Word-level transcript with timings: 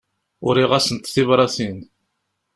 Uriɣ-asent 0.47 1.11
tibratin. 1.13 1.79